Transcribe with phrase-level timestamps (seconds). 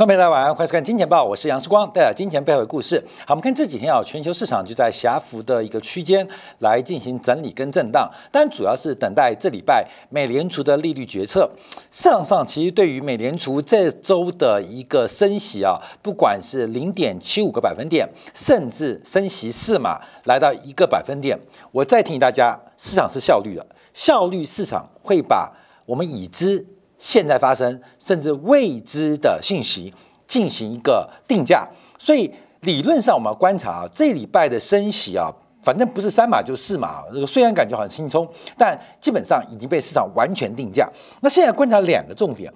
[0.00, 2.98] 观众朋友大家晚上欢迎收看《金钱报》，我是杨世光，带来金钱背后的故事。
[3.26, 6.26] 好，我们看这几天啊，全球市场就在狭幅的一个区间
[6.60, 11.46] 来进行整理跟震荡，但主要是等待这礼拜美联储的利率决策。
[11.90, 21.38] 市场上其实对于美联储这周的一个升息啊，不管是零点七五个百分点，甚至升息四码来到一个百分点，
[21.72, 25.52] 我再提醒大家，市场是效率的，效率市场会把
[25.84, 26.64] 我们已知。
[27.00, 29.92] 现在发生甚至未知的信息
[30.26, 31.66] 进行一个定价，
[31.98, 35.32] 所以理论上我们要观察啊，这礼拜的升息啊，
[35.62, 40.86] 反正不是三码就是四码，这个虽然感觉很轻松，但基本上已经被市场完全定价。
[41.22, 42.52] 那现在观察两个重点，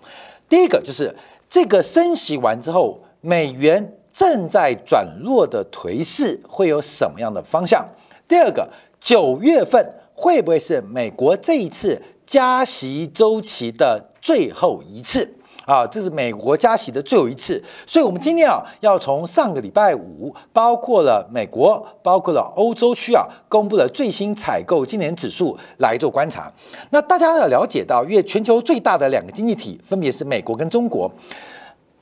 [0.47, 1.13] 第一个就是
[1.49, 7.83] 这个升息完之后，美元正在转弱的颓势会有什么样的方向？
[8.29, 8.69] 第二个，
[9.01, 14.11] 九月份会不会是美国这一次加息周期的？
[14.25, 15.31] 最后一次
[15.67, 26.51] 啊，这是美国加息的最后一次，所以我们今天啊，要从上个礼拜五，包括了美国，包括了欧洲区啊，公布了最新采购今年指数来做观察。
[26.89, 31.11] 那大家要了解到，因为全球最大的两个经济体分别是美国跟中国，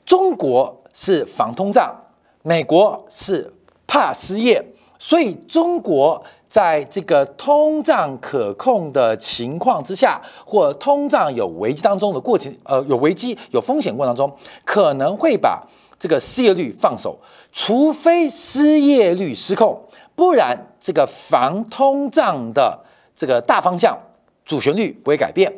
[0.05, 1.93] 中国是防通胀，
[2.41, 3.53] 美国是
[3.85, 4.65] 怕失业，
[4.97, 6.23] 所以中国。
[6.53, 17.17] 在这个通胀可控的情况之下，或通胀有危机当中的过程，呃，有危机有风险过程当中，可能会把这个失业率放手，
[17.51, 19.81] 除非失业率失控，
[20.13, 22.79] 不然这个防通胀的
[23.15, 23.97] 这个大方向
[24.45, 25.51] 主旋律不会改变。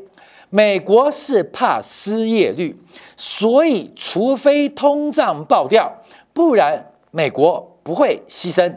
[0.49, 2.73] 美国是怕失业率，
[3.17, 5.91] 所以除非通胀爆掉，
[6.31, 8.73] 不然美国不会牺牲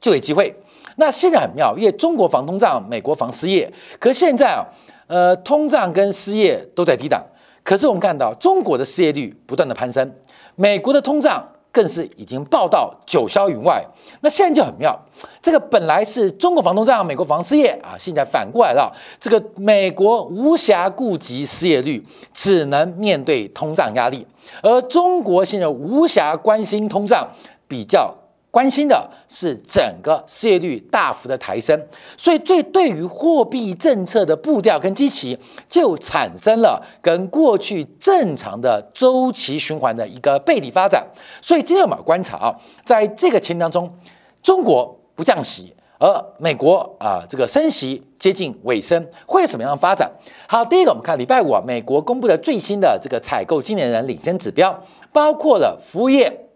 [0.00, 0.52] 就业机会。
[1.00, 3.72] 那现在很妙，因为中国防通胀，美国防失业。
[3.98, 4.62] 可是现在啊，
[5.06, 7.24] 呃，通胀跟失业都在低档。
[7.64, 10.14] 可是我们看到中国的失业率不断的攀升，
[10.56, 11.42] 美国的通胀
[11.72, 13.82] 更是已经爆到九霄云外。
[14.20, 14.94] 那现在就很妙，
[15.40, 18.92] 这个本来是中国防通胀，美国防失业啊，现在反过来了。
[19.18, 22.04] 这个美国无暇顾及失业率，
[22.34, 24.26] 只能面对通胀压力，
[24.62, 27.26] 而中国现在无暇关心通胀，
[27.66, 28.14] 比较。
[28.50, 31.80] 关心的是整个失业率大幅的抬升，
[32.16, 35.38] 所以最对于货币政策的步调跟基期，
[35.68, 41.06] 就产生了跟过去正常的周期循环的一个背离发展。
[41.40, 43.88] 所以今天我们要观察啊，在这个情当中，
[44.42, 50.10] 中国不降息，而美国啊这个升息接近尾声，会有什么样的发展？
[50.48, 54.76] 好，第一个我们看礼拜五啊，美国公布的最新的这个采购经理人领先指标，
[55.12, 56.46] 包括了服务业。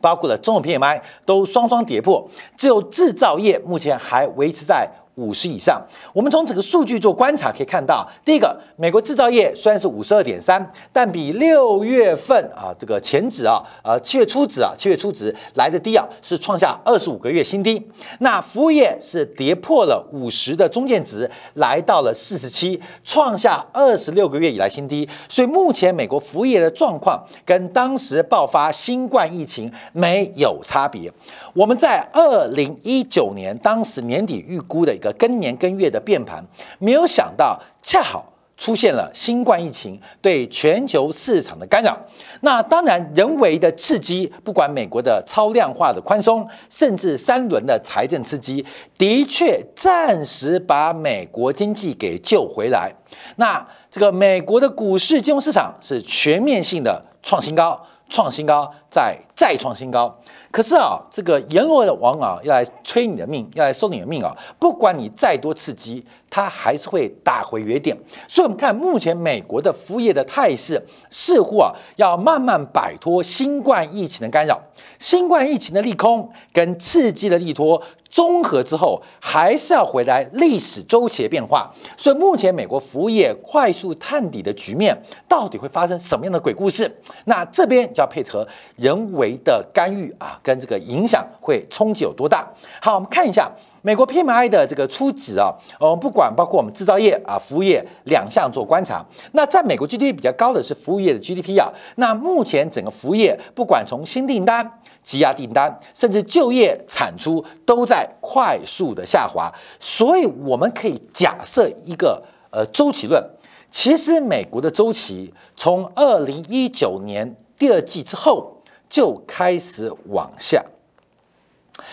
[0.00, 4.88] 包括了综合 PMI 都双双跌破，只有制造业目前还维持在。
[5.16, 5.82] 五十以上，
[6.12, 17.82] 我们从整个数据做观察可以看到，第一个，美国制造业虽然是五十二点三，但比六月份啊这个前值啊，呃七月初值啊，七月初值来的低啊，是创下二十五个月新低。
[18.20, 25.08] 那服务业是跌破了五十的中间值，来到了四十七，创下二十六个月以来新低。
[25.28, 31.10] 所以目前美国服务业的状况跟当时爆发新冠疫情没有差别。
[31.54, 36.44] 我们在二零一九年当时年底预估的一个更年更月的变盘，
[36.78, 41.98] 没有想到恰好出现了新冠疫情对全球市场的干扰。
[42.40, 48.64] 那当然，人为的刺激，不管美国的超量化的宽松，甚至三轮的财政刺激，
[48.96, 52.90] 的确暂时把美国经济给救回来。
[53.36, 57.78] 那这个美国的股市金融市场是全面性的创新高。
[58.08, 60.16] 创新高，再再创新高。
[60.50, 64.34] 可是啊，这个阎罗王啊，要来催你的命，要来收你的命啊！
[64.58, 67.96] 不管你再多刺激，它还是会打回原点。
[68.26, 74.58] 所以，我们看目前美国的服务业的态势，似乎啊，要慢慢摆脱新冠疫情的干扰。
[74.98, 77.82] 新冠疫情的利空跟刺激的利多
[78.16, 81.70] 综合之后，还是要回来历史周期的变化。
[81.98, 84.96] 所以，目前美国服务业快速探底的局面，
[85.28, 86.90] 到底会发生什么样的鬼故事？
[87.26, 92.50] 那这边就要配合人为的干预啊，跟这个影响会冲击有多大？
[92.80, 93.52] 好，我们看一下。
[93.86, 99.06] 美国 PMI 的这个初值啊，我们不管包括我们制造业啊、服务业两项做观察。
[99.30, 101.72] 那在美国 GDP 比较高的是服务业的 GDP 啊。
[101.94, 104.68] 那目前整个服务业，不管从新订单、
[105.04, 109.48] 积压订单，甚至就业产出，都在快速的下滑。
[109.78, 113.24] 所以我们可以假设一个呃周期论，
[113.70, 120.60] 其实美国的周期从二零一九年第二季之后就开始往下。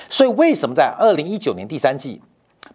[0.09, 2.21] 所以，为什么在二零一九年第三季，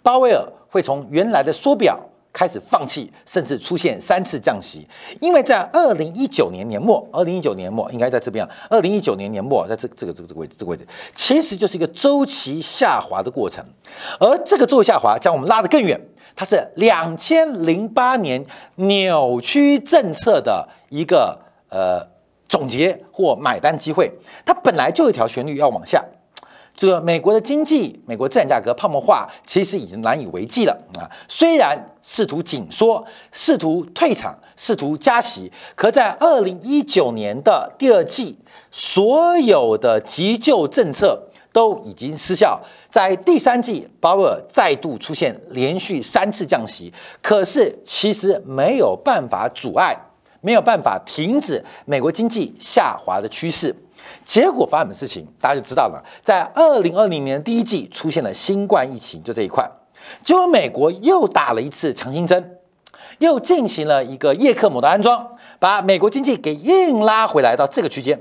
[0.03, 1.99] 鲍威尔会从原来的缩表
[2.33, 4.87] 开始放弃，甚至出现三次降息。
[5.21, 13.65] 因为在二零一九年年末，二零一九年末应该在这边，二零一九年年末在这这个这个这个位置这个位置，其实就是一个周期下滑的过程。
[14.21, 15.99] 而这个周期下滑将我们拉得更远，
[16.37, 18.45] 它是两千零八年
[18.77, 21.39] 扭曲政策的一个
[21.71, 22.07] 呃
[22.49, 24.13] 总结或买单机会。
[24.45, 26.05] 它本来就有一条旋律要往下。
[26.79, 31.11] 这个美国的经济，美国资产价格泡沫化，其实已经难以为继了啊！
[31.27, 38.39] 虽然试图紧缩，试图退场，试图加息，可在二零一九年的第二季，
[38.71, 41.21] 所有的急救政策
[41.53, 42.63] 都已经失效。
[42.89, 49.97] 在第三季，鲍尔再度出现连续三次降息，可是其实没有办法阻碍，
[50.41, 53.75] 没有办法停止美国经济下滑的趋势。
[54.25, 56.03] 结果发生什么事情，大家就知道了。
[56.23, 59.69] 在二零二零年第一季出现了新冠疫情，就这一块。
[60.25, 62.59] 结果美国又打了一次强心针，
[63.19, 65.27] 又进行了一个叶克膜的安装，
[65.59, 68.21] 把美国经济给硬拉回来到这个区间。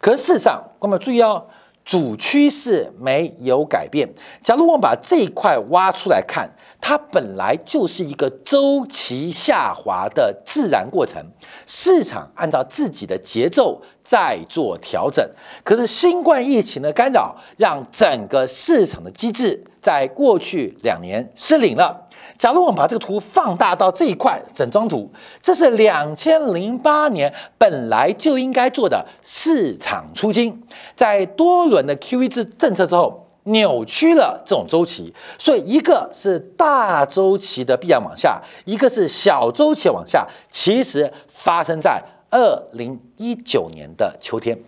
[0.00, 1.46] 可是事实上，我们注意哦，
[1.84, 4.08] 主趋势没有改变。
[4.42, 6.50] 假如我们把这一块挖出来看。
[6.80, 11.20] 它本来就是一个周期下滑的自然过程，
[11.66, 15.28] 市场按照自己的节奏在做调整。
[15.64, 22.06] 可是新冠疫情的干扰，让整个市场的机制在过去两年失灵了。
[22.38, 25.10] 假如我们把这个图放大到这一块整张图，
[25.42, 30.62] 这是两千零八年本来就应该做的市场出金，
[30.94, 33.25] 在多轮的 QE 制政策之后。
[33.46, 40.26] 扭曲了这种周期，所以一个是大周期的必然往下，一个是小周期往下。
[40.50, 44.58] 其实发生在二零一九年的秋天，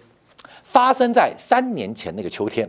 [0.62, 2.68] 发生在三年前那个秋天。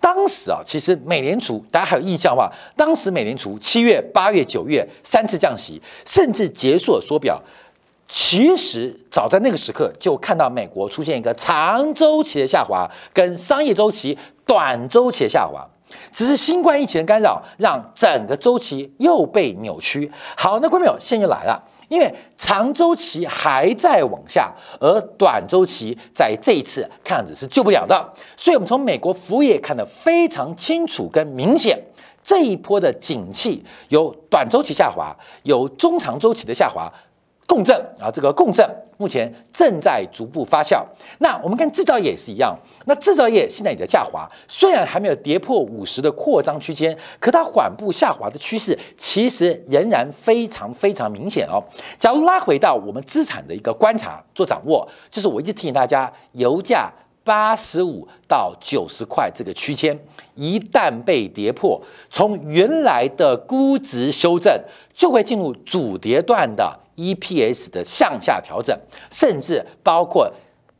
[0.00, 2.52] 当时啊，其实美联储大家还有印象吧？
[2.76, 7.42] 当时美联储七月、八月、九月三次降息，甚至结束了缩表。
[8.08, 14.16] 其实早在那个时刻就看到美国出现一个长周期的下滑，跟商业周期。
[14.46, 15.66] 短周期的下滑，
[16.12, 20.08] 只是新冠疫情的干扰，让整个周期又被扭曲。
[20.36, 28.12] 好，那观众朋友，现在来了，因为长周期还在往下，而短周期在这一次看样子是救不了的。
[28.36, 31.76] 所以，我们从美国服务业看得非常清楚跟明显，
[32.22, 35.12] 这一波的景气有短周期下滑，
[35.42, 36.88] 有中长周期的下滑。
[37.46, 40.84] 共振啊，这个共振目前正在逐步发酵。
[41.20, 42.56] 那我们看制造业也是一样，
[42.86, 51.62] 那制造业现在也在下滑，虽然还没有跌破五十的扩张区间，可它缓步下滑的趋势其实仍然非常非常明显哦。
[51.98, 56.90] 假如拉回到我们资产的一个观察做掌握，就是我一直提醒大家，油价
[57.22, 59.96] 八十五到九十块这个区间
[60.34, 64.52] 一旦被跌破，从原来的估值修正
[64.94, 66.80] 就会进入主跌段的。
[66.96, 68.78] EPS 的向下调整，
[69.10, 70.32] 甚至包括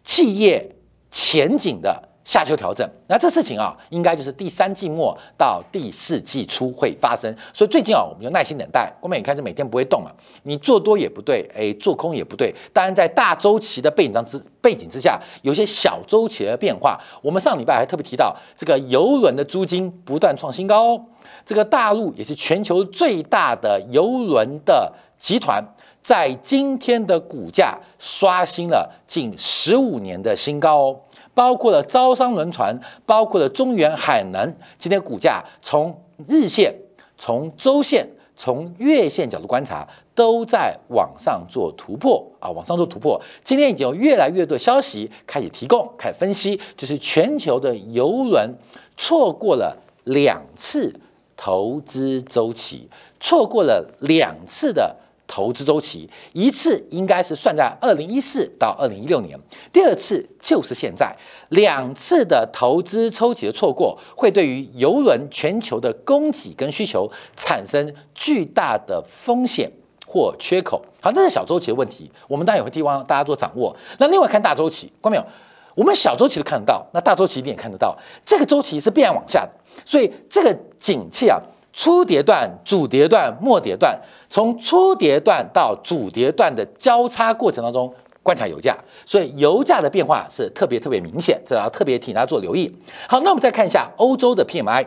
[0.02, 0.74] 企业
[1.10, 2.88] 前景的下修调整。
[3.08, 7.32] 那这事情啊，应该就是第三季末到第四季初会发生。
[7.52, 8.92] 所以最近啊，我们就耐心等待。
[9.00, 10.10] 我们也看，这每天不会动啊，
[10.42, 12.52] 你做多也不对，哎，做空也不对。
[12.72, 17.00] 当然，在大周期的背景当之背景之下，有些小周期的变化。
[17.22, 21.04] 我们上礼拜还特别提到，这个游轮的租金不断创新高哦。
[21.44, 25.64] 这个大陆也是全球最大的游轮的集团。
[26.06, 31.00] 在今天的股价刷新了近十五年的新高哦，
[31.34, 32.72] 包括了招商轮船，
[33.04, 36.72] 包括了中原海能，今天股价从日线、
[37.18, 43.20] 从周线、从月线角度观察，都在往上做突破啊，往上做突破。
[43.42, 48.48] 今天已经有越来越多消息开始提供、开始分析，就是全球的游轮
[48.96, 50.94] 错过了两次
[51.36, 52.88] 投资周期，
[53.18, 54.94] 错过了两次的。
[55.26, 59.38] 投资周期一次应该是算在二零一四到二零一六年，
[59.72, 61.14] 第二次就是现在，
[61.48, 69.70] 两次的投资周期的错过，会对于游轮全球的供给跟需求产生巨大的风险
[70.06, 70.84] 或缺口。
[71.00, 73.74] 好，这是小周期的问题，我们当然也会希望大家做掌握。
[73.98, 75.26] 那另外看大周期，关没有？
[75.74, 77.94] 我们小周期都看得到，那大周期一定也看得到。
[78.24, 79.50] 这个周期是必然往下的，
[79.84, 81.38] 所以这个景气啊。
[81.78, 87.92] 初跌段、主跌段、末跌段，从初跌段到主跌段的交叉过程当中
[88.22, 92.74] 观察油价，所以油价的变化是特别特别明显，这要特别替大家做留意。
[93.06, 94.86] 好，那我们再看一下欧洲的 PMI，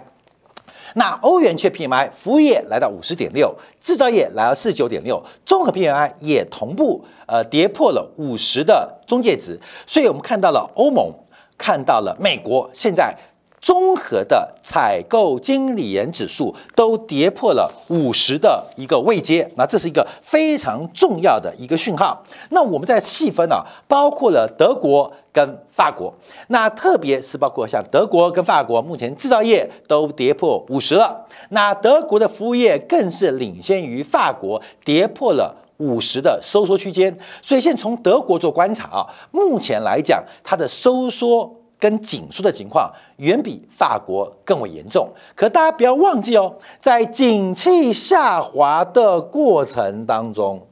[0.96, 11.14] 那欧元区 PMI，服务业来到五十点六，制造业来到四九点六，综合 PMI 也同步呃跌破了五十的中介值，所以我们看到了欧盟，
[11.56, 13.16] 看到了美国现在。
[13.62, 22.24] 综合的采购经理人指数都跌破了五十的一个位阶，那这是一个非常重要的一个讯号。
[22.52, 26.14] 那我们在细分啊，包括了德国跟法国，
[26.48, 37.16] 那特别是包括像德国跟法国，目前制造业都跌破五十了，那德国的服务业更是领先于法国，跌破了五十的收缩区间。
[37.42, 41.59] 所以现在从德国做观察啊，目前来讲，它的收缩。
[41.80, 50.68] 跟紧缩的情况远比法国更为严重，可大家不要忘记哦，在景气下滑的过程当中，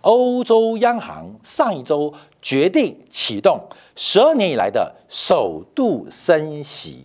[0.00, 3.60] 欧洲央行上一周决定启动
[3.94, 7.04] 十二年以来的首度升息，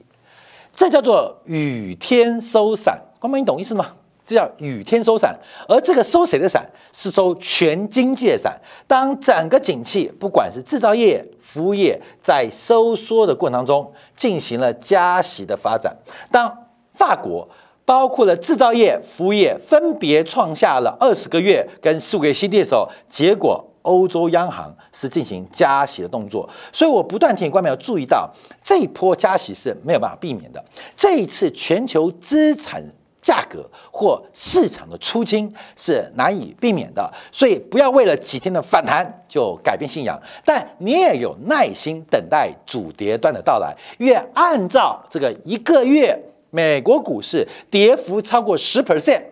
[0.74, 3.00] 这叫做雨天收伞。
[3.20, 3.94] 光明，你懂意思吗？
[4.26, 6.68] 这叫雨天收伞，而这个收谁的伞？
[6.92, 8.60] 是收全经济的伞。
[8.88, 15.96] 当整个景气，不管是制造业、服务业，在收缩的过程当中，进行了加息的发展。
[16.32, 16.52] 当
[16.94, 17.48] 法国
[17.84, 26.50] 包括了制造业、服务业分别创下了二十个月跟四个月新低的时候，结果欧洲央行是进行加息的动作。
[26.74, 28.28] 所以我不断提醒观众要注意到，
[28.64, 30.66] 这一波加息是没有办法避免的。
[30.96, 32.82] 这一次全球资产。
[33.26, 40.16] 价格或市场的出清是难以避免的，所以不要为了几天的反弹就改变信仰。
[40.46, 46.16] 但你也有耐心等待主跌段的到来，越按照这个一个月
[46.52, 49.24] 美国股市跌幅超过十 percent，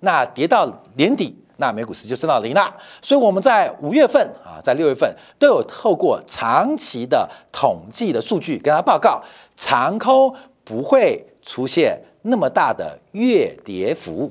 [0.00, 2.76] 那跌到年底，那美股市就升到零了。
[3.00, 9.22] 所以我们在五月份啊，在六月份都有透过长期的统计的数据跟他报告，
[9.56, 10.30] 长空
[10.62, 11.98] 不会出现。
[12.22, 14.30] 那么大的月跌幅，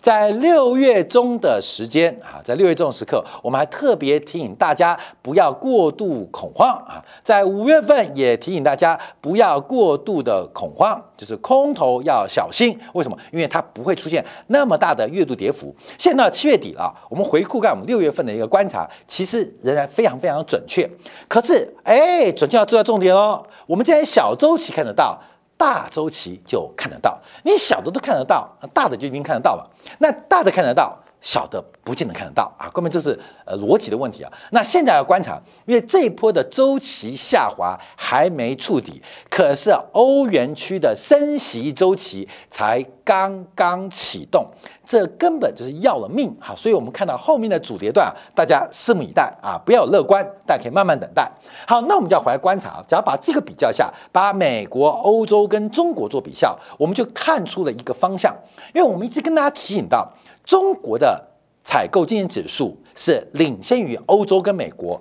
[0.00, 7.02] 在六月中的时间啊，在六月中的时刻，我们还特别提醒大家不要过度恐慌啊。
[7.22, 12.76] 在五月份也提醒大家不要过度的恐慌，就是空头要小心。
[12.94, 13.16] 为什么？
[13.30, 15.74] 因为它不会出现那么大的月度跌幅。
[15.96, 20.86] 现在到七月底了，我们回顾看我们六月份的一个观察，其实仍然非常非常准确。
[21.28, 23.42] 可是，哎，准确要知道重点哦。
[23.66, 25.16] 我们今天小周期看得到。
[25.62, 29.70] 大周期就看得到，你小的都看得到，大的就一定看得到了。
[29.98, 30.98] 那大的看得到。
[31.22, 34.30] 小的不见得看得到啊，根本这是呃逻辑的问题啊。
[34.50, 39.00] 那现在要观察，因为这一波的周期下滑还没触底，
[39.30, 44.44] 可是欧元区的升息周期才刚刚启动，
[44.84, 46.52] 这根本就是要了命哈。
[46.56, 51.30] 所以我们看到后面的主跌段，大家拭目以待啊，不要乐观，大家可以慢慢等待。
[51.68, 58.36] 好，那我们就要回来观察，只要把这个比较下，把美国、欧洲跟中国做比较，我们就看出了一个方向，
[58.74, 60.12] 因为我们一直跟大家提醒到。
[60.44, 61.28] 中国的
[61.62, 65.00] 采购经营指数是领先于欧洲跟美国，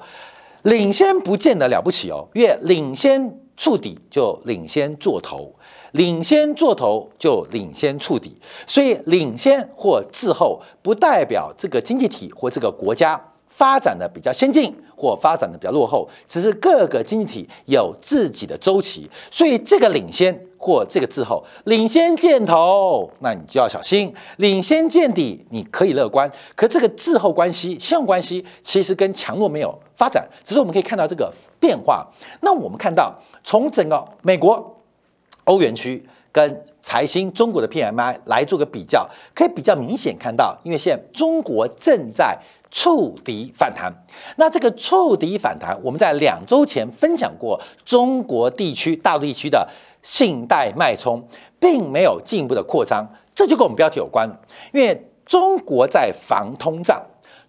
[0.64, 5.54] 领先不见得了不起哦，越领先触底就领先做头，
[5.92, 13.20] 领先做头就领先触底，所以领先或滞后不代表这个经济体或这个国家
[13.52, 20.36] 发展的比较先进或发展的比较落后，只是各个经济体有自己的周期，所以这个领先。
[20.64, 26.32] 或这个滞后，领先箭头，那你就要小心；领先见底，你可以乐观。
[26.54, 32.08] 可这个滞后关系、相互关系，其实跟强弱没有发展，只是我们可以看到这个变化。
[32.42, 33.12] 那我们看到，
[33.44, 34.78] 从整个美国、
[35.46, 42.38] 欧元区跟财新中国的 PMI 来做个比较，可以比较明显看到，因为现在中国正在
[42.72, 43.94] 触底反弹。
[44.38, 49.70] 那这个触底反弹，我们在两周前分享过，中国地区、大陆地区的。
[50.04, 51.24] 信贷脉冲
[51.60, 54.28] 并没有进一步的扩张，这就跟我们标题有关。
[54.74, 57.00] 因为中国在防通胀，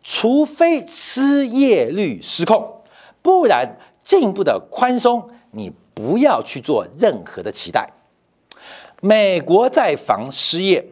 [0.03, 2.83] 除非失业率失控，
[3.23, 7.91] 不然进一步的宽松，你不要去做任何的期待。
[9.01, 10.85] 美国在防失业，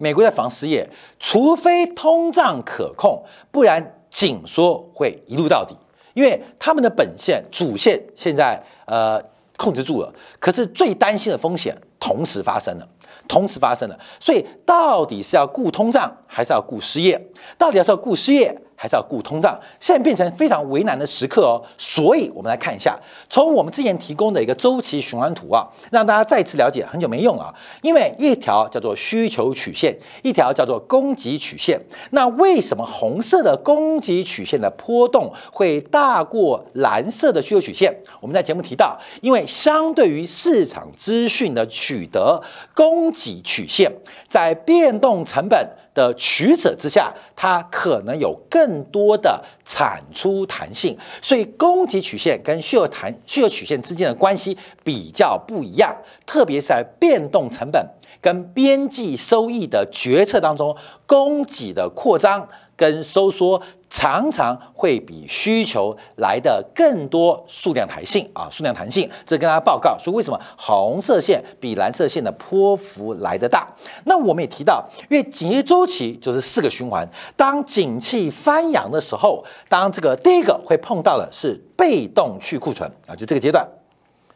[0.00, 0.88] 美国在防失业，
[1.20, 5.76] 除非通胀可控，不然紧缩会一路到底。
[6.14, 9.22] 因为他们的本线主线现在呃。
[9.60, 12.88] 控制住了，可是最担心的风险同时发生了，
[13.28, 17.20] 同时发生了，所以到底是要顾通胀还是要顾失业？
[17.58, 18.58] 到底要是要顾失业？
[18.82, 21.60] 还是要顾通胀，现在变成非常为难的时刻哦。
[21.76, 26.86] 所以，我们来看一下，从我们之前提供的一个周期循环图啊，让大家再次了解。
[26.90, 31.78] 很久没用啊，因为一条叫做需求曲线，一条叫做供给曲线。
[32.12, 37.94] 那为什么红色的供给曲线的波动会大过蓝色的需求曲线？
[38.18, 42.42] 我们在节目提到，因为相对于市场资讯的取得，
[42.74, 43.92] 供给曲线
[44.26, 45.68] 在变动成本。
[46.00, 57.86] 的取舍之下，它可能有更多的产出弹性，所以供给曲线跟需求弹需求曲线之间的关系比较不一样，特别是在变动成本
[58.20, 60.74] 跟边际收益的决策当中，
[61.06, 62.48] 供给的扩张。
[62.80, 73.68] 跟收缩常常会比需求来的更多数量弹性啊，数量弹性，这跟大家报告说为什么红色线比蓝色线的波幅来的大。
[74.04, 77.06] 那我们也提到，因为景气周期就是四个循环，
[77.36, 83.68] 当景气翻扬的时候，当这个第一个会碰到的是被动去库存啊，就这个阶段，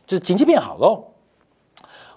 [0.04, 1.04] 就是景气变好喽，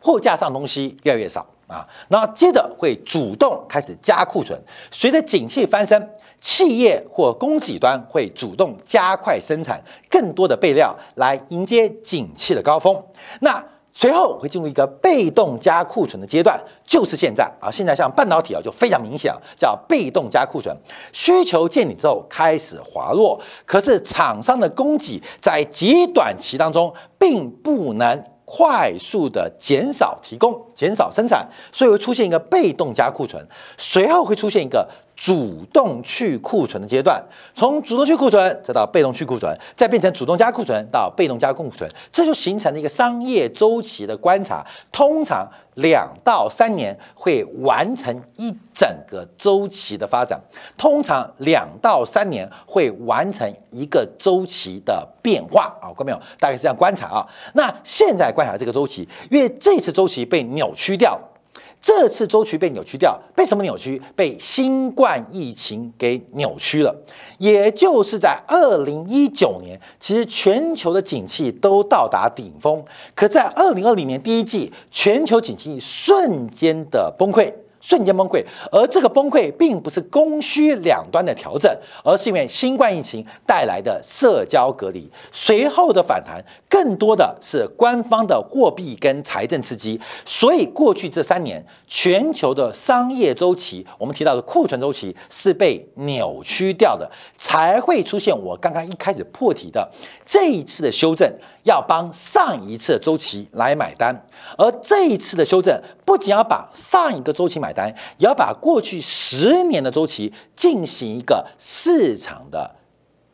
[0.02, 1.46] 货架上东西越来越少。
[1.68, 4.58] 啊，然后接着会主动开始加库存，
[4.90, 6.10] 随着景气翻身，
[6.40, 12.96] 企业或供给端会主动加快生产更多的备料来迎接景气的高峰。
[13.42, 20.74] 那随后会进入一个被动加库存的阶段，就是现在啊，现在像半导体啊就非常明显，叫被动加库存，
[21.12, 28.24] 需求见底之后开始滑落，可是厂商的供给在极短期当中并不能。
[28.50, 33.46] 快速的减少提供、减少生产，所以会出现一个被动加库存，
[33.78, 37.22] 随后会出现一个主动去库存的阶段。
[37.54, 44.66] 从主动去库存，再到被动去库存，再变成主动加库存到被动加库存，这就形成了一个商业周期的观察。
[44.92, 45.46] 通常。
[45.78, 50.42] 两到三年会完成一整个周期的发展，
[50.76, 56.18] 通常两到三年会完成一个周期的变化啊，观没有？
[56.40, 57.28] 大概是这样观察啊。
[57.54, 61.37] 那现在观察这个周期，因为这次周期被扭曲掉了。
[61.80, 64.02] 这次周期被扭曲掉，被什么扭曲？
[64.16, 66.94] 被新冠疫情给扭曲了。
[67.38, 72.84] 也就是在二零一九年，其实全球的景气都到达顶峰，
[73.16, 77.54] 可在二零二零年第一季，全球景气瞬间的崩溃。
[77.88, 89.98] 瞬间崩溃，而这个崩溃并不是供需两端的调整，而是因为新冠疫情带来的社交隔离，随后的反弹更多的是官方的货币跟财政刺激。
[90.26, 99.90] 所以过去这三年，全球的商业周期，我们提到的库存周期是被扭曲掉的，才会出现我刚刚一开始破题的
[100.26, 101.34] 这一次的修正。
[101.68, 104.26] 要帮上一次的周期来买单，
[104.58, 112.74] 而这一次的修正不仅要把上一个周期买单，也要把过去十年的周期进行一个市场的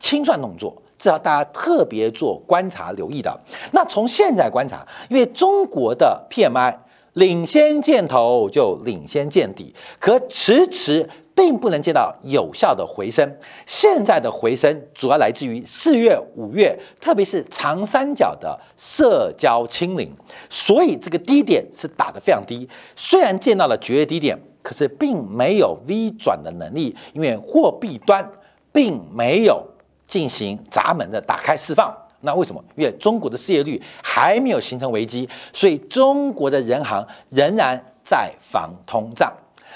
[0.00, 3.40] 清算动作，这要大家特别做观察留意的。
[3.70, 6.74] 那从现在观察，因为中国的 PMI
[7.12, 11.08] 领先见头就领先见底，可迟迟。
[11.34, 13.28] 并不能见到有效的回升，
[13.66, 20.10] 现在的回升主要来自于四月、五月，特别是长三角的社交清零，
[20.48, 22.68] 所以这个低点是打得非常低。
[22.94, 28.30] 虽然见到了绝对低点，可是并没有 V 转的能力，因为货币端
[28.72, 29.62] 并没有
[30.06, 31.92] 进行闸门的打开释放。
[32.20, 32.64] 那为什么？
[32.76, 39.30] 因为中国的失业率还没有形成危机，所以中国的人行仍然在防通胀。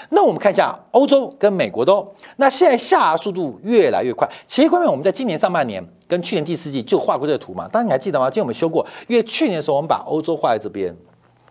[0.09, 4.27] 那我们看一下欧洲跟美国都，那现在下速度越来越快。
[4.47, 8.29] 其实，关键我们在今年上半年跟去年第四季就画过这个图嘛，当然你还记得吗？
[8.29, 10.95] 今天我们修过，因为去年的时候我们把欧洲画在这边，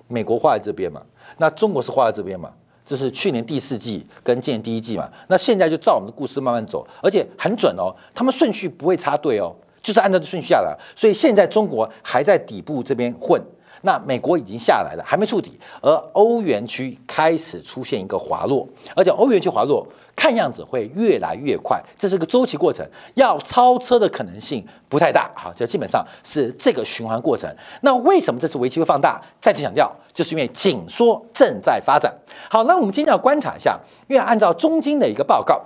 [0.07, 1.03] 美国画在这边嘛，
[1.37, 2.51] 那中国是画在这边嘛，
[2.85, 5.09] 这是去年第四季跟今年第一季嘛。
[5.29, 10.77] 那现在就照我们的故事慢慢走，而且很准哦，他们顺序不会插队哦，就是按照这顺序下来。
[10.97, 13.41] 所以现在中国还在底部这边混。
[13.83, 19.87] 那美国已经下来了，还没触底，而欧元区开始出现一个滑落，而且欧元区滑落
[20.17, 27.49] 看样子会越来越快，这是个周期过程，要超车的可能性不太大，好，就基本上是这个循环过程。
[27.83, 29.23] 那为什么这次危机会放大？
[29.41, 32.13] 再次强调，就是因为紧缩正在发展。
[32.51, 35.63] 好，那我们今天要观察一下，因为按照中金的一个报告，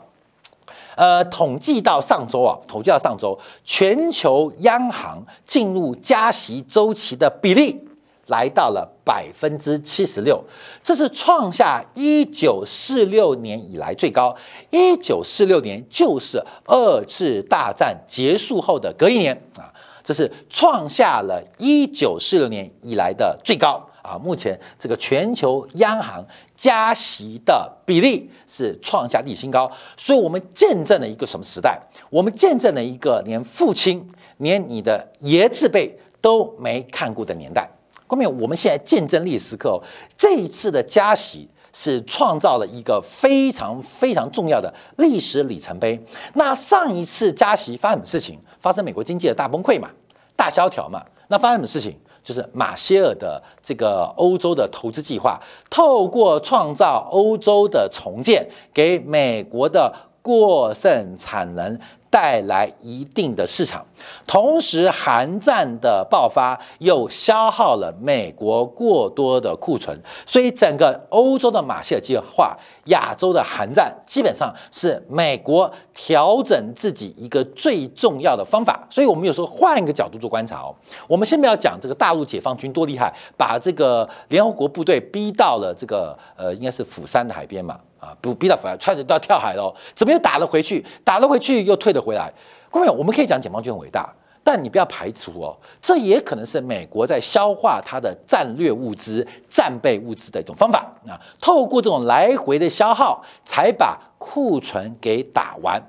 [0.96, 7.83] 呃，统计到上周啊，统计到上周，全球央行进入加息周期的比例。
[8.26, 10.42] 来到了百分之七十六，
[10.82, 14.35] 这是创下一九四六年以来最高。
[14.70, 19.72] 一九四六年就是二次大战结束后的隔一年啊，
[20.04, 24.16] 这是创下了一九四六年以来的最高啊。
[24.16, 26.24] 目前这个全球央行
[26.56, 31.80] 加息的比例是创下历史新高，所以我们见证了一个什么时代？
[32.08, 34.08] 我们见证了一个连父亲、
[34.38, 37.68] 连你的爷字辈都没看过的年代。
[38.12, 39.83] 后面我们现在见证历史时刻，
[40.18, 45.98] 这一次的加息是创造了一个非常非常重要的历史里程碑。
[46.35, 48.38] 那上一次加息发生什么事情？
[48.61, 49.88] 发生美国经济的大崩溃嘛，
[50.37, 51.03] 大萧条嘛。
[51.29, 51.96] 那发生什么事情？
[52.22, 61.81] 就是马歇尔的这个欧洲的投资计划，透过创造欧洲的重建，给美国的过剩产能。
[62.12, 63.83] 带来一定的市场，
[64.27, 72.55] 同时韩战的爆发又消耗了美国过多的库存，所以整个欧洲的马歇尔计划、
[72.88, 78.87] 亚洲的韩战，基本上是美国调整自己一个最重要的方法。
[78.90, 80.75] 所以，我们有时候换一个角度做观察哦，
[81.09, 87.81] 我们先不要讲这个大陆解放军多厉害，把这个联合国部队逼到了这个呃，应该是釜山的海边嘛。
[88.03, 89.73] 啊，不逼到反，穿着都要跳海喽？
[89.95, 90.85] 怎么又打了回去？
[91.05, 92.33] 打了回去又退了回来？
[92.69, 94.12] 各位，我们可以讲解放军很伟大，
[94.43, 101.15] 但你不要排除哦，这也可能是美国在消化它的战略物资、战备物资的一种方法啊。
[101.41, 105.81] 透过这种来回的消耗，才把库存给打完。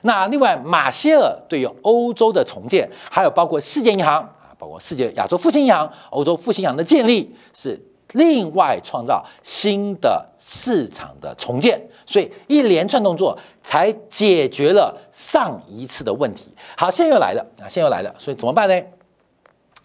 [0.00, 7.78] 那另外，马歇尔对于欧洲的重建，还有包括世界银行啊，包括世界亚洲复兴银行、欧洲复兴银行的建立是。
[8.12, 16.54] 另外创造新的市场的重建，所以一连串动作才解决了上一次的问题。
[16.76, 18.82] 好，现在又来了啊，现在又来了，所以怎么办呢？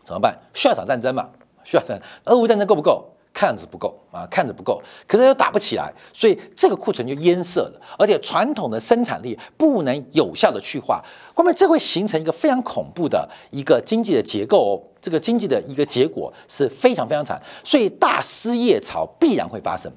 [0.04, 0.38] 怎么办？
[0.54, 1.30] 需要找战争嘛？
[1.64, 3.10] 需要战，俄乌战争够不够？
[3.38, 11.04] 看着不够啊，看着不够，可是又打不起来，所以这个库存就淹塞了，而且传统的生产力不能有效的去化，
[11.36, 19.92] 后面这会形成一个非常恐怖的一个经济的结构哦，这个经济的一个结果是非常非常惨，所以大失业潮必然会发生，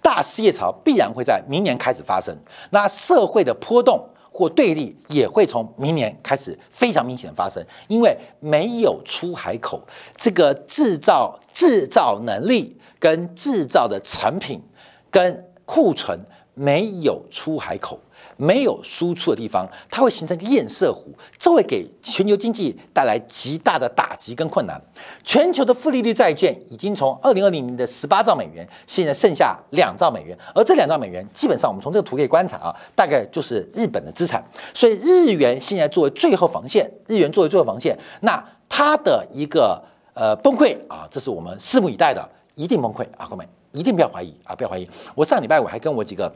[0.00, 2.32] 大失业潮必然会在明年开始发生，
[2.70, 4.08] 那社会的波动。
[4.38, 9.82] 或对立也会从明年开始非常明显发生，因为没有出海口，
[10.16, 14.62] 这个制造制造能力跟制造的产品
[15.10, 16.16] 跟库存
[16.54, 17.98] 没有出海口。
[18.36, 24.80] 没有输出的地方，它会形成一个堰塞湖，这会给全球经济带来极大的打击跟困难。
[25.24, 34.44] 全球的负利率债券已经从二零二零年的十八兆美元，现在剩下两兆美元，而这两兆美元基本上我们从这个图可以观察啊，大概就是日本的资产。
[34.72, 39.82] 所以日元现在作为最后防线，日元作为最后防线，那它的一个
[40.14, 44.88] 呃崩溃啊，这是我们拭目以待的，一定崩溃啊，各位一定不要怀疑啊，不要怀疑。
[45.16, 46.32] 我上礼拜我还跟我几个。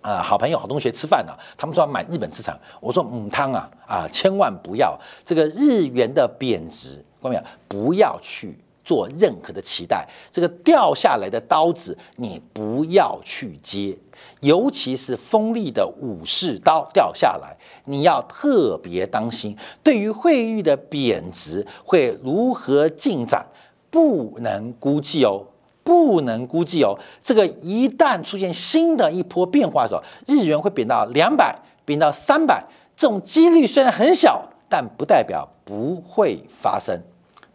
[0.00, 13.94] 啊，好朋友、好同学吃饭呢，他们说要买日本资产，我说母汤啊啊，千万不要这个日元的贬值，关没不要去做任何的期待，这个掉下来的刀子你不要去接，
[14.40, 19.54] 尤其是锋利的武士刀掉下来，你要特别当心。
[19.82, 23.46] 对于汇率的贬值会如何进展，
[23.90, 25.44] 不能估计哦。
[25.90, 31.52] 不能估计哦，这个一旦出现新的一波变化的时候，日元会贬到两百，
[31.84, 32.64] 贬到三百，
[32.96, 36.96] 这种几率虽然很小，但不代表不会发生。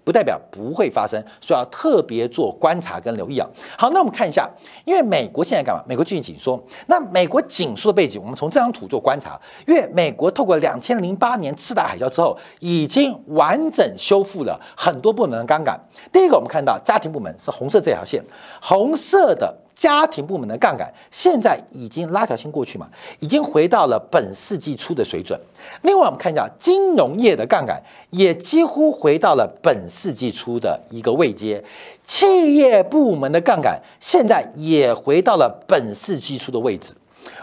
[0.06, 3.50] 不代表不会发生，所以要特别做观察跟留意啊。
[3.78, 4.50] 好，那我们看一下，
[4.86, 5.84] 因为美国现在干嘛？
[5.86, 6.64] 美国最近紧缩。
[6.86, 9.38] 那美国紧缩的背景，我们从这张图做观察。
[9.68, 15.78] 因为美国透过两千零八年次贷海啸之后，已经完整修复了很多部门的杠杆。
[16.14, 18.24] 第一个，我们看到家庭部门是红色这条线，
[18.62, 19.65] 红色的。
[19.76, 22.88] 家庭部门的杠杆现在已经拉条线过去嘛，
[23.20, 25.40] 已经回到了本世纪初的水准。
[25.82, 31.64] 另外，我们看一下金融业的杠杆也几乎回到了本世纪初的一个位阶。
[32.06, 36.94] 企业部门的杠杆现在也回到了本世纪初的位置。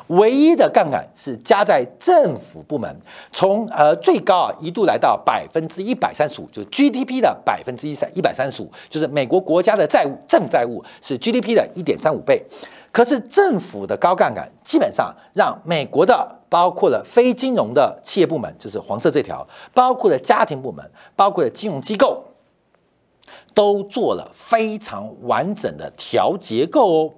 [0.08, 2.94] 唯一的杠杆是加在政府部门，
[3.32, 12.44] 从呃最高啊一度来到百分之一百三十五，就是 GDP 的百分之一三一百三十五，就是美国国家的债务政府债务是 GDP 的一点三五倍。
[12.90, 20.84] 可是政府的高杠杆基本上让美国的包括了非金融的企业部门，就是黄色这条，包括了家庭部门，
[21.16, 22.22] 包括了金融机构，
[23.54, 27.10] 都做了非常完整的调结构哦。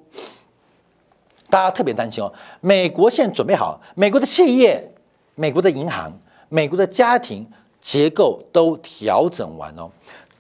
[1.55, 4.93] 大家特别担心哦，美国现在准备好，美国的企业、
[5.37, 6.13] 美国的银行、
[6.49, 7.49] 美国的家庭
[7.81, 9.89] 结构都调整完哦。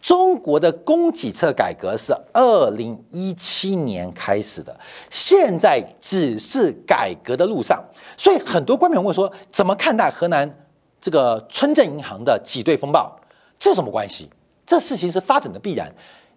[0.02, 4.76] 中国的供给侧改革是二零一七年开始的，
[5.08, 7.80] 现在只是改革的路上，
[8.16, 10.52] 所以很多官员问说，怎么看待河南
[11.00, 13.16] 这个村镇银行的挤兑风暴？
[13.56, 14.28] 这什么关系？
[14.66, 15.94] 这事情是发展的必然。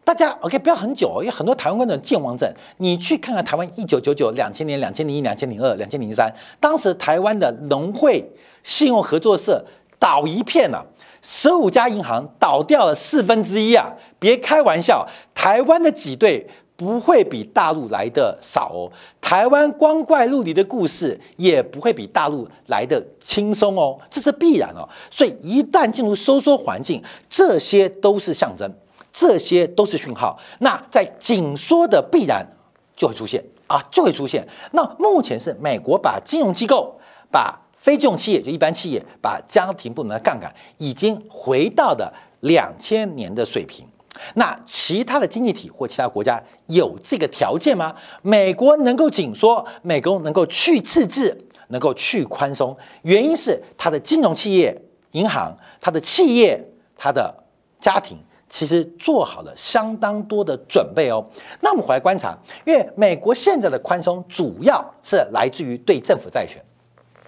[0.07, 2.49] 大家 OK，不要很久，因为很多台湾观众健忘症。
[2.77, 8.25] 你去看看台湾一九九九、两千年、两千零一、两千零二、两千零三，当时台湾的农会
[8.63, 9.61] 信用合作社
[9.99, 10.81] 倒一片啊，
[11.21, 13.91] 十五家银行倒掉了四分之一啊！
[14.17, 18.89] 别开玩笑，台湾的挤兑不会比大陆来的少哦，
[19.19, 24.87] 台湾光怪陆离的故事也不会比大陆来的轻松哦，这是必然哦。
[25.11, 28.71] 所以一旦进入收缩环境，这些都是象征。
[29.17, 30.37] 这些都是讯号。
[30.59, 32.45] 那在紧缩的必然
[32.95, 34.47] 就会出现啊，就会出现。
[34.73, 36.95] 那目前是美国把金融机构、
[37.31, 43.83] 把非金融企业，就一般企业，把家庭部门的杠杆已经回到了两千年的水平。
[44.35, 47.95] 那其他的经济体或其他国家有这个条件吗？
[48.21, 51.35] 美国能够紧缩，美国能够去赤字，
[51.69, 54.79] 能够去宽松，原因是它的金融企业、
[55.13, 56.63] 银行、它的企业、
[56.95, 57.33] 它的
[57.79, 58.17] 家庭，
[58.49, 61.25] 其实做好了相当多的准备哦。
[61.61, 66.63] 那我们回来观察，因为美国现在的宽松主要是来自于对政府债权，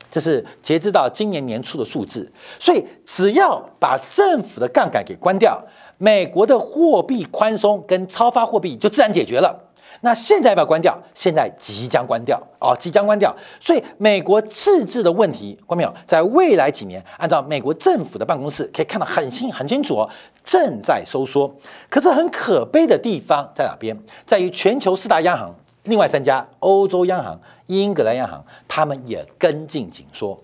[0.09, 5.61] 这是截止到今年年初的数字，所以只要把政府的杠杆给关掉。
[6.01, 9.68] 美国的货币宽松跟超发货币就自然解决了。
[10.01, 10.97] 那现在要不要关掉？
[11.13, 13.35] 现在即将关掉哦，即将关掉。
[13.59, 15.93] 所以美国赤字的问题，关没有？
[16.07, 20.09] 在未来几年，按照美国政府的办公室可以看到很清很清楚哦，
[20.43, 21.53] 正在收缩。
[21.89, 23.97] 可是很可悲的地方在哪边？
[24.25, 30.39] 在于全球四大央行，另外三家欧洲央行、英格兰央行，他们也跟进紧缩。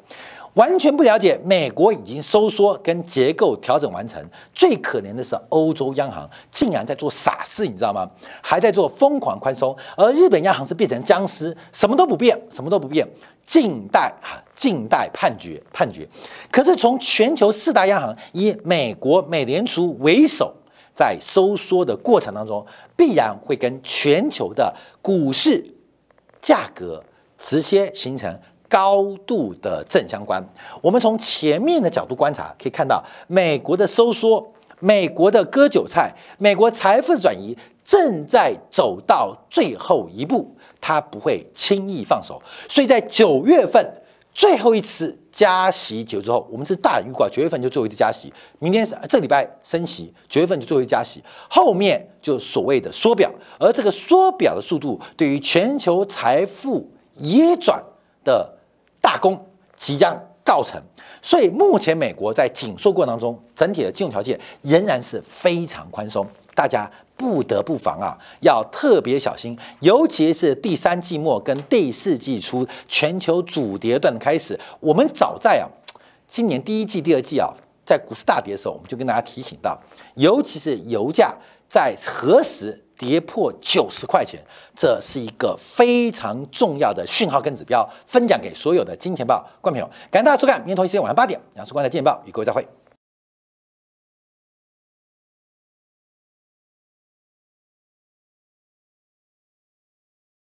[0.55, 4.23] 完全不了解，美国已经收缩跟结构调整完成。
[4.53, 8.09] 最可怜的是，欧洲央行竟然在做傻事，你知道吗？
[8.41, 13.05] 还在做疯狂宽松，而日本央行是变成僵尸，什么都不变，什么都不变，
[13.45, 16.07] 静待哈，静待判决判决。
[16.49, 20.53] 可是从全球四大央行以美国美联储为首，
[20.93, 22.65] 在收缩的过程当中，
[22.95, 25.73] 必然会跟全球的股市
[26.41, 27.03] 价格
[27.37, 28.39] 直接形成。
[28.67, 30.43] 高度的正相关。
[30.81, 42.41] 我们从前面的角度观察，可以看到美国的收缩、美国的割韭菜、美国财富的转移正在走到最后一步，它不会轻易放手。
[42.67, 44.01] 所以在九月份
[44.33, 57.81] 最后一次加息结束之后，我们是大预估九月份就最后一次加息，明天是这礼拜升息，九月份就最后一次加息，后面就所谓的缩表，而这个缩表的速度对于全球财富移转
[58.23, 58.54] 的。
[59.05, 59.39] 大功
[59.77, 60.81] 即将告成，
[61.21, 75.69] 所以目前美国在紧缩过程当中，整体的金融条件仍然是非常宽松，大家不得不防啊，要特别小心，尤其是第三季末跟第四季初全球主跌段的开始，我们早在啊
[76.25, 77.53] 今年第一季、第二季啊，
[77.85, 79.79] 在股市大跌的时候，我们就跟大家提醒到，
[80.15, 81.31] 尤其是油价
[81.69, 82.81] 在何时。
[82.97, 84.39] 跌破九十块钱，
[84.75, 89.89] 这是一个非常重要的讯号跟指标，分享给所有的金钱豹观众朋友。
[90.09, 92.65] 感谢大家收看，明天同一时间晚上八点，杨树观的金钱豹与各位再会。